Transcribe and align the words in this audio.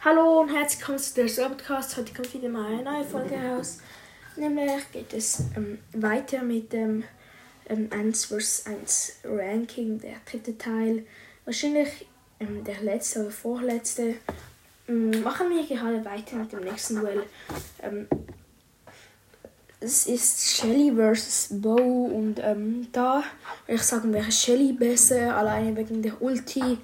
Hallo 0.00 0.40
und 0.40 0.50
herzlich 0.50 0.78
willkommen 0.80 0.98
zu 0.98 1.40
der 1.40 1.48
Podcast. 1.48 1.96
Heute 1.96 2.14
kommt 2.14 2.32
wieder 2.32 2.48
mal 2.48 2.66
eine 2.66 2.82
neue 2.82 3.04
Folge 3.04 3.34
raus. 3.34 3.78
Nämlich 4.36 4.92
geht 4.92 5.12
es 5.12 5.42
ähm, 5.56 5.78
weiter 5.94 6.42
mit 6.42 6.72
dem 6.72 7.02
ähm, 7.68 7.88
1 7.90 8.26
vs 8.26 8.66
1 8.66 9.16
Ranking, 9.24 9.98
der 9.98 10.16
dritte 10.30 10.56
Teil. 10.56 11.04
Wahrscheinlich 11.44 12.06
ähm, 12.38 12.62
der 12.62 12.82
letzte 12.82 13.22
oder 13.22 13.30
vorletzte. 13.30 14.14
Ähm, 14.86 15.22
machen 15.22 15.50
wir 15.50 15.66
gerade 15.66 16.04
weiter 16.04 16.36
mit 16.36 16.52
dem 16.52 16.60
nächsten 16.60 17.00
Duell. 17.00 17.24
Ähm, 17.82 18.06
es 19.80 20.06
ist 20.06 20.56
Shelly 20.56 20.92
vs 20.94 21.48
Bo 21.50 21.74
und 21.74 22.36
ähm, 22.42 22.86
da 22.92 23.24
würde 23.66 23.80
ich 23.80 23.82
sagen, 23.82 24.12
wäre 24.12 24.30
Shelly 24.30 24.72
besser, 24.72 25.36
alleine 25.36 25.74
wegen 25.74 26.02
der 26.02 26.20
Ulti 26.22 26.78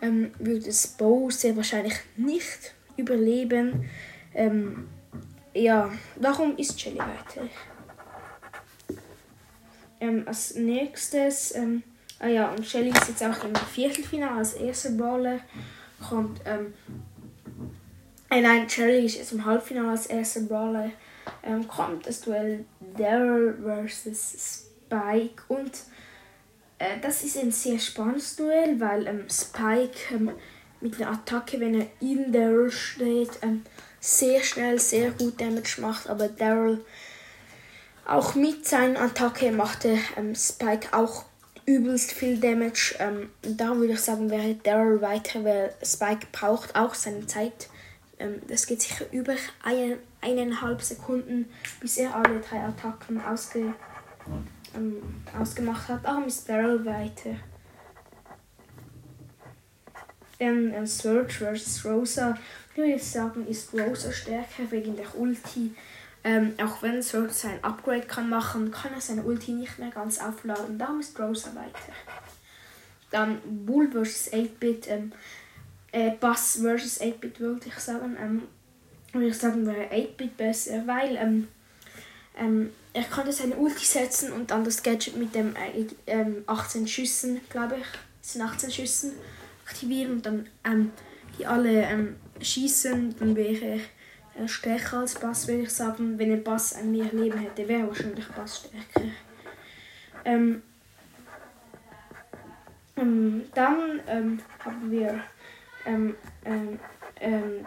ähm, 0.00 0.32
würde 0.38 0.70
Bo 0.98 1.30
sehr 1.30 1.56
wahrscheinlich 1.56 1.94
nicht 2.16 2.74
überleben. 2.96 3.88
Ähm, 4.34 4.88
ja, 5.54 5.92
darum 6.16 6.56
ist 6.56 6.80
Shelly 6.80 6.98
weiter. 6.98 7.48
Ähm, 10.00 10.24
als 10.26 10.54
nächstes, 10.56 11.54
ähm, 11.54 11.82
ah 12.18 12.26
ja, 12.26 12.50
und 12.50 12.66
Shelly 12.66 12.90
ist 12.90 13.08
jetzt 13.08 13.22
auch 13.22 13.44
im 13.44 13.54
Viertelfinale 13.54 14.38
als 14.38 14.54
erster 14.54 14.90
Baller. 14.90 15.38
Kommt, 16.08 16.40
ähm, 16.44 16.74
äh, 18.30 18.40
nein, 18.40 18.68
Shelly 18.68 19.06
ist 19.06 19.16
jetzt 19.16 19.32
im 19.32 19.44
Halbfinale 19.44 19.90
als 19.90 20.06
erster 20.06 20.40
Brawler. 20.40 20.90
Ähm, 21.42 21.66
kommt 21.68 22.06
das 22.06 22.20
Duell 22.20 22.64
Daryl 22.98 23.86
vs 23.86 24.66
Spike 24.86 25.42
und 25.48 25.72
äh, 26.84 27.00
das 27.00 27.24
ist 27.24 27.36
ein 27.38 27.52
sehr 27.52 27.78
spannendes 27.78 28.36
Duell, 28.36 28.78
weil 28.80 29.06
ähm, 29.06 29.26
Spike 29.30 30.14
ähm, 30.14 30.32
mit 30.80 31.00
einer 31.00 31.12
Attacke, 31.12 31.58
wenn 31.60 31.80
er 31.80 31.86
in 32.00 32.32
Daryl 32.32 32.70
steht, 32.70 33.30
ähm, 33.42 33.62
sehr 34.00 34.42
schnell, 34.42 34.78
sehr 34.78 35.10
gut 35.12 35.40
Damage 35.40 35.80
macht, 35.80 36.08
aber 36.08 36.28
Daryl 36.28 36.84
auch 38.06 38.34
mit 38.34 38.66
seiner 38.66 39.00
Attacke 39.00 39.50
machte 39.50 39.98
ähm, 40.16 40.34
Spike 40.34 40.88
auch 40.92 41.24
übelst 41.64 42.12
viel 42.12 42.38
Damage. 42.38 42.96
Ähm, 42.98 43.30
darum 43.40 43.80
würde 43.80 43.94
ich 43.94 44.00
sagen, 44.00 44.30
wäre 44.30 44.54
Daryl 44.56 45.00
weiter, 45.00 45.42
weil 45.44 45.74
Spike 45.82 46.26
braucht 46.32 46.76
auch 46.76 46.94
seine 46.94 47.26
Zeit. 47.26 47.68
Ähm, 48.18 48.42
das 48.46 48.66
geht 48.66 48.82
sicher 48.82 49.06
über 49.10 49.34
ein, 49.62 49.96
eineinhalb 50.20 50.82
Sekunden, 50.82 51.46
bis 51.80 51.96
er 51.96 52.14
alle 52.14 52.40
drei 52.40 52.60
Attacken 52.60 53.22
ausge 53.24 53.72
ähm, 54.74 55.02
ausgemacht 55.38 55.88
hat. 55.88 56.04
Darum 56.04 56.24
ist 56.24 56.48
Daryl 56.48 56.84
weiter. 56.84 57.36
Dann 60.38 60.72
ähm, 60.72 60.86
Search 60.86 61.38
vs. 61.38 61.84
Rosa. 61.84 62.36
Ich 62.70 62.76
würde 62.76 62.98
sagen, 62.98 63.46
ist 63.46 63.72
Rosa 63.72 64.10
stärker 64.12 64.70
wegen 64.70 64.96
der 64.96 65.16
Ulti. 65.18 65.74
Ähm, 66.24 66.54
auch 66.62 66.82
wenn 66.82 67.02
Search 67.02 67.32
sein 67.32 67.62
Upgrade 67.62 68.06
kann 68.06 68.28
machen, 68.28 68.70
kann 68.70 68.92
er 68.94 69.00
seine 69.00 69.22
Ulti 69.22 69.52
nicht 69.52 69.78
mehr 69.78 69.90
ganz 69.90 70.18
aufladen. 70.18 70.78
Darum 70.78 71.00
ist 71.00 71.18
Rosa 71.18 71.54
weiter. 71.54 71.92
Dann 73.10 73.38
Bull 73.44 73.90
vs. 73.90 74.32
8-Bit. 74.32 74.88
Ähm, 74.88 75.12
äh, 75.92 76.10
Bass 76.18 76.56
vs. 76.56 77.00
8-Bit 77.00 77.40
würde 77.40 77.66
ich 77.66 77.78
sagen. 77.78 78.16
Ähm, 78.20 78.42
würde 79.12 79.28
ich 79.28 79.38
sagen, 79.38 79.66
wäre 79.66 79.92
8-Bit 79.92 80.36
besser, 80.36 80.86
weil 80.86 81.16
ähm, 81.16 81.48
ähm, 82.36 82.70
er 82.92 83.04
konnte 83.04 83.32
seine 83.32 83.56
Ulti 83.56 83.84
setzen 83.84 84.32
und 84.32 84.50
dann 84.50 84.64
das 84.64 84.82
Gadget 84.82 85.16
mit 85.16 85.34
dem 85.34 85.54
äh, 85.56 85.86
ähm, 86.06 86.44
18 86.46 86.86
Schüssen, 86.86 87.40
glaube 87.48 87.76
ich, 87.76 87.86
sind 88.20 88.42
18 88.42 88.70
Schüssen 88.70 89.12
aktivieren 89.66 90.12
und 90.12 90.26
dann 90.26 90.46
ähm, 90.64 90.92
die 91.38 91.46
alle 91.46 91.82
ähm, 91.82 92.16
schießen, 92.40 93.16
dann 93.18 93.36
wäre 93.36 93.80
er 94.36 94.44
äh, 94.44 94.48
stärker 94.48 94.98
als 94.98 95.14
Bass, 95.14 95.48
würde 95.48 95.62
ich 95.62 95.70
sagen. 95.70 96.18
Wenn 96.18 96.32
ein 96.32 96.44
Bass 96.44 96.74
ein 96.74 96.92
mehr 96.92 97.12
Leben 97.12 97.38
hätte, 97.38 97.66
wäre 97.68 97.88
wahrscheinlich 97.88 98.26
Bass 98.28 98.58
stärker. 98.60 99.08
Ähm, 100.24 100.62
ähm, 102.96 103.42
dann 103.54 104.00
haben 104.60 104.90
wir 104.90 105.20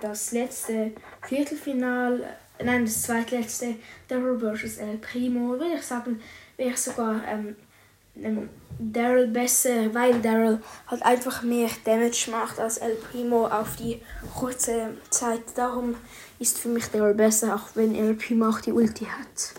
das 0.02 0.31
letzte 0.31 0.91
Viertelfinal 1.24 2.38
nein, 2.63 2.85
das 2.85 3.03
zweitletzte, 3.03 3.75
Daryl 4.07 4.40
vs. 4.40 4.78
El 4.78 4.97
Primo, 4.97 5.50
würde 5.51 5.75
ich 5.75 5.84
sagen, 5.84 6.22
wäre 6.57 6.78
sogar 6.78 7.22
ähm, 7.28 7.56
Daryl 8.79 9.28
besser, 9.28 9.94
weil 9.94 10.22
Daryl 10.22 10.62
halt 10.88 11.03
einfach 11.03 11.41
mehr 11.41 11.69
Damage 11.84 12.29
macht 12.31 12.59
als 12.59 12.78
El 12.78 12.96
Primo 12.96 13.47
auf 13.47 13.75
die 13.75 14.01
kurze 14.35 14.97
Zeit. 15.09 15.41
Darum 15.56 15.96
ist 16.40 16.59
für 16.59 16.69
mich 16.69 16.88
Daryl 16.88 17.13
besser, 17.13 17.56
auch 17.56 17.75
wenn 17.75 17.96
El 17.96 18.13
Primo 18.16 18.50
auch 18.50 18.62
die 18.62 18.72
Ulti 18.72 19.06
hat. 19.06 19.53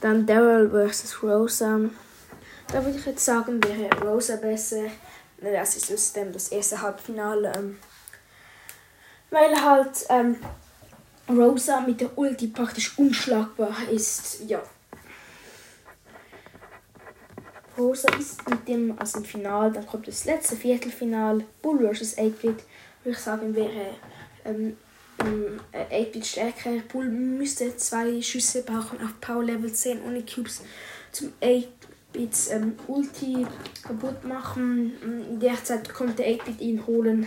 Dann 0.00 0.26
Daryl 0.26 0.70
vs. 0.70 1.22
Rosa. 1.22 1.80
Da 2.72 2.84
würde 2.84 2.98
ich 2.98 3.06
jetzt 3.06 3.24
sagen, 3.24 3.62
wäre 3.62 3.90
Rosa 4.00 4.36
besser. 4.36 4.84
Das 5.40 5.76
ist 5.76 6.16
das 6.16 6.48
erste 6.48 6.80
Halbfinale. 6.80 7.52
Ähm, 7.56 7.78
weil 9.30 9.62
halt 9.62 10.06
ähm, 10.10 10.36
Rosa 11.38 11.80
mit 11.80 12.00
der 12.00 12.16
Ulti 12.16 12.48
praktisch 12.48 12.98
unschlagbar 12.98 13.76
ist. 13.90 14.42
Ja. 14.46 14.62
Rosa 17.78 18.08
ist 18.18 18.48
mit 18.48 18.68
dem, 18.68 18.98
also 18.98 19.18
im 19.18 19.24
Final, 19.24 19.72
dann 19.72 19.86
kommt 19.86 20.06
das 20.06 20.24
letzte 20.24 20.56
Viertelfinal, 20.56 21.44
Bull 21.62 21.94
vs 21.94 22.18
8-Bit. 22.18 22.64
Würde 23.02 23.16
ich 23.16 23.18
sagen, 23.18 23.54
wäre 23.54 23.94
ähm, 24.44 24.76
8-Bit 25.18 26.26
stärker. 26.26 26.70
Bull 26.92 27.08
müsste 27.08 27.76
zwei 27.76 28.20
Schüsse 28.20 28.62
brauchen 28.62 29.00
auf 29.02 29.20
Power 29.20 29.44
Level 29.44 29.72
10 29.72 30.02
ohne 30.02 30.22
Cubes 30.22 30.62
zum 31.12 31.32
8-Bits 31.40 32.50
ähm, 32.50 32.74
Ulti 32.86 33.46
kaputt 33.82 34.24
machen. 34.24 34.92
In 35.30 35.40
der 35.40 35.62
Zeit 35.64 35.92
konnte 35.92 36.22
8-Bit 36.22 36.60
ihn 36.60 36.86
holen. 36.86 37.26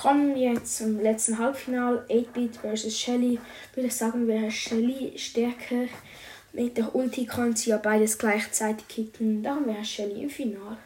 Kommen 0.00 0.34
wir 0.34 0.52
jetzt 0.52 0.76
zum 0.78 1.00
letzten 1.00 1.38
Halbfinal. 1.38 2.04
8-Bit 2.08 2.56
vs. 2.56 2.96
Shelly. 2.96 3.38
Würde 3.74 3.88
ich 3.88 3.96
sagen, 3.96 4.26
wäre 4.26 4.50
Shelly 4.50 5.12
stärker. 5.16 5.86
Mit 6.52 6.76
der 6.76 6.94
Ulti 6.94 7.26
kann 7.26 7.54
sie 7.54 7.70
ja 7.70 7.78
beides 7.78 8.18
gleichzeitig 8.18 8.88
kicken. 8.88 9.42
Darum 9.42 9.66
wäre 9.66 9.84
Shelly 9.84 10.22
im 10.22 10.30
Final. 10.30 10.76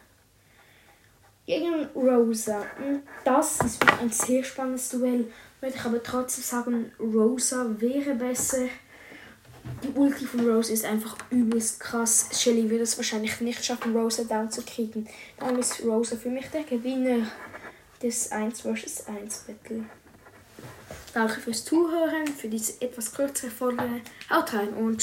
Gegen 1.45 1.87
Rosa. 1.95 2.65
Das 3.23 3.59
ist 3.61 3.83
ein 4.01 4.09
sehr 4.09 4.43
spannendes 4.43 4.89
Duell. 4.89 5.25
Würde 5.61 5.75
ich 5.75 5.85
aber 5.85 6.01
trotzdem 6.01 6.43
sagen, 6.43 6.91
Rosa 6.99 7.67
wäre 7.79 8.15
besser. 8.15 8.67
Die 9.83 9.97
Ulti 9.97 10.25
von 10.25 10.49
Rosa 10.49 10.73
ist 10.73 10.85
einfach 10.85 11.15
übelst 11.29 11.79
krass. 11.79 12.29
Shelly 12.33 12.69
wird 12.69 12.81
es 12.81 12.97
wahrscheinlich 12.97 13.39
nicht 13.41 13.63
schaffen, 13.63 13.95
Rosa 13.95 14.23
down 14.23 14.51
zu 14.51 14.61
kriegen. 14.61 15.07
Darum 15.39 15.59
ist 15.59 15.83
Rosa 15.83 16.15
für 16.15 16.29
mich 16.29 16.47
der 16.47 16.63
Gewinner 16.63 17.27
des 18.03 18.31
1 18.31 18.61
vs 18.61 19.07
1 19.07 19.45
Battle. 19.47 19.85
Danke 21.13 21.39
fürs 21.39 21.63
Zuhören, 21.63 22.27
für 22.27 22.49
diese 22.49 22.81
etwas 22.81 23.13
kürzere 23.13 23.51
Folge. 23.51 24.01
Haut 24.29 24.53
rein 24.53 24.69
und 24.69 25.01